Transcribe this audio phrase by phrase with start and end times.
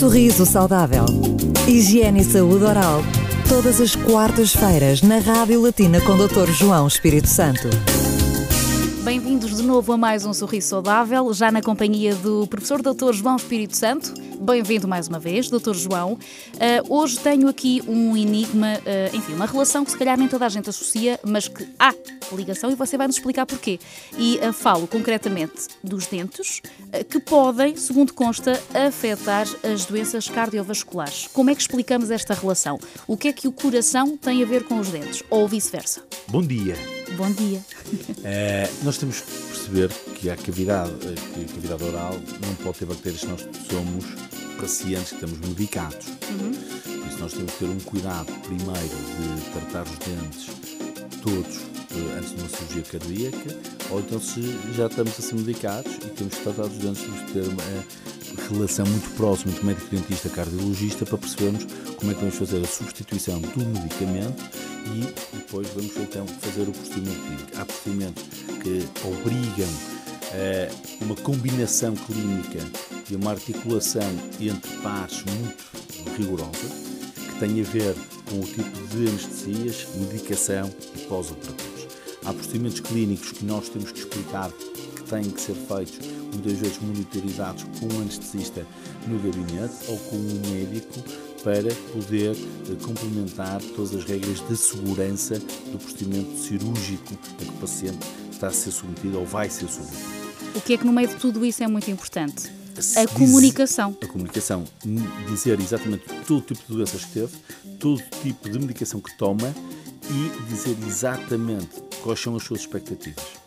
[0.00, 1.04] Sorriso Saudável.
[1.68, 3.02] Higiene e Saúde Oral.
[3.46, 6.50] Todas as quartas-feiras na Rádio Latina com Dr.
[6.50, 7.68] João Espírito Santo.
[9.02, 13.14] Bem-vindos de novo a mais um Sorriso Saudável, já na companhia do professor Dr.
[13.14, 14.12] João Espírito Santo.
[14.38, 15.74] Bem-vindo mais uma vez, Dr.
[15.74, 16.12] João.
[16.12, 16.18] Uh,
[16.94, 20.50] hoje tenho aqui um enigma, uh, enfim, uma relação que se calhar nem toda a
[20.50, 21.94] gente associa, mas que há
[22.32, 23.80] ligação e você vai nos explicar porquê.
[24.18, 26.60] E uh, falo concretamente dos dentes,
[27.08, 31.26] que podem, segundo consta, afetar as doenças cardiovasculares.
[31.32, 32.78] Como é que explicamos esta relação?
[33.06, 35.22] O que é que o coração tem a ver com os dentes?
[35.30, 36.02] Ou vice-versa?
[36.28, 36.99] Bom dia.
[37.20, 37.62] Bom dia.
[38.82, 43.20] nós temos que perceber que a cavidade, que a cavidade oral não pode ter bactérias
[43.20, 44.06] se nós somos
[44.58, 46.06] pacientes que estamos medicados.
[46.06, 46.52] Uhum.
[46.52, 50.46] Por isso nós temos que ter um cuidado primeiro de tratar os dentes
[51.22, 51.58] todos
[51.90, 53.56] eh, antes de uma cirurgia cardíaca,
[53.90, 57.32] ou então se já estamos a ser medicados e temos que tratar os dentes, que
[57.34, 57.84] ter uma eh,
[58.48, 61.66] relação muito próxima entre médico-dentista e cardiologista para percebermos
[61.96, 64.42] como é que vamos fazer a substituição do medicamento
[64.86, 67.58] e depois vamos então fazer o procedimento clínico.
[67.58, 68.22] Há procedimentos
[68.62, 72.60] que obrigam uh, uma combinação clínica
[73.10, 76.50] e uma articulação entre pares muito rigorosa,
[77.14, 77.94] que tem a ver
[78.28, 81.88] com o tipo de anestesias, medicação e pós-operatórios.
[82.24, 84.50] Há procedimentos clínicos que nós temos que explicar
[85.10, 88.64] têm que ser feitos, muitas vezes monitorizados com um anestesista
[89.08, 91.02] no gabinete ou com um médico
[91.42, 97.52] para poder eh, complementar todas as regras de segurança do procedimento cirúrgico a que o
[97.54, 100.20] paciente está a ser submetido ou vai ser submetido.
[100.54, 102.50] O que é que no meio de tudo isso é muito importante?
[102.96, 103.96] A comunicação.
[104.00, 104.64] A comunicação.
[105.28, 107.36] Dizer exatamente todo tipo de doenças que teve,
[107.78, 109.54] todo tipo de medicação que toma
[110.08, 113.39] e dizer exatamente quais são as suas expectativas.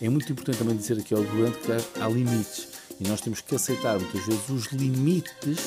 [0.00, 2.68] É muito importante também dizer aqui ao doente que há limites
[3.00, 5.58] e nós temos que aceitar muitas vezes os limites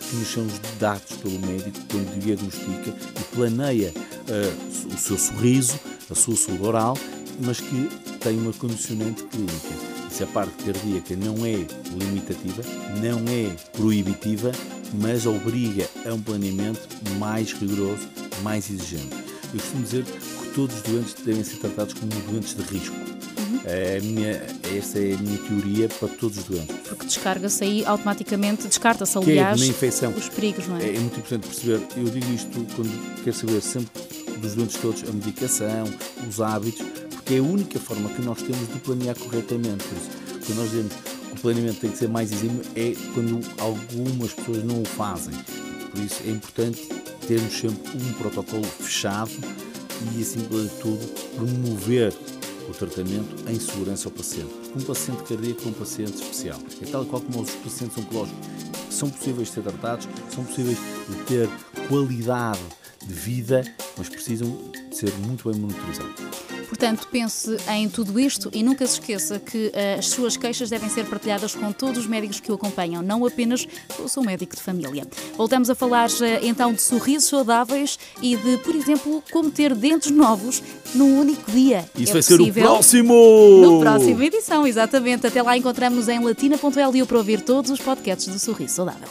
[0.00, 0.46] que nos são
[0.80, 5.78] dados pelo médico quando diagnostica e planeia uh, o seu sorriso,
[6.10, 6.98] a sua saúde oral,
[7.40, 11.64] mas que tem uma condicionante clínica se a parte cardíaca não é
[11.96, 12.62] limitativa,
[13.00, 14.50] não é proibitiva,
[14.94, 16.80] mas obriga a um planeamento
[17.18, 18.08] mais rigoroso,
[18.42, 19.14] mais exigente.
[19.54, 23.17] Eu costumo dizer que todos os doentes devem ser tratados como doentes de risco.
[23.48, 23.60] Uhum.
[23.64, 24.42] É a minha,
[24.76, 26.76] essa é a minha teoria para todos os doentes.
[26.88, 30.12] Porque descarga-se aí automaticamente, descarta-se aliás é infecção.
[30.12, 30.88] os perigos, não é?
[30.88, 34.02] É muito importante perceber, eu digo isto quando quero saber sempre
[34.40, 35.84] dos doentes todos a medicação,
[36.28, 36.84] os hábitos,
[37.24, 39.84] que é a única forma que nós temos de planear corretamente.
[39.84, 43.40] Por isso, quando nós dizemos que o planeamento tem que ser mais exímio, é quando
[43.58, 45.34] algumas pessoas não o fazem.
[45.90, 46.88] Por isso, é importante
[47.26, 49.30] termos sempre um protocolo fechado
[50.16, 52.14] e, acima de tudo, promover
[52.68, 54.52] o tratamento em segurança ao paciente.
[54.76, 56.60] Um paciente cardíaco é um paciente especial.
[56.82, 58.38] É tal qual como os pacientes oncológicos
[58.90, 60.78] são possíveis de ser tratados, são possíveis
[61.08, 61.48] de ter
[61.88, 62.60] qualidade
[63.04, 63.62] de vida,
[63.96, 64.48] mas precisam
[64.90, 66.37] de ser muito bem monitorizados.
[66.68, 70.88] Portanto, pense em tudo isto e nunca se esqueça que uh, as suas queixas devem
[70.88, 74.54] ser partilhadas com todos os médicos que o acompanham, não apenas com o seu médico
[74.54, 75.06] de família.
[75.36, 80.10] Voltamos a falar uh, então de sorrisos saudáveis e de, por exemplo, como ter dentes
[80.10, 80.62] novos
[80.94, 81.88] num único dia.
[81.96, 83.14] Isso é vai ser o próximo!
[83.62, 85.26] No próximo edição, exatamente.
[85.26, 89.08] Até lá encontramos em latina.lu para ouvir todos os podcasts do Sorriso Saudável.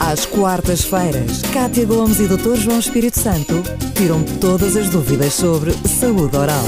[0.00, 2.54] Às quartas-feiras, Cátia Gomes e Dr.
[2.56, 3.62] João Espírito Santo
[3.94, 6.64] tiram todas as dúvidas sobre saúde oral.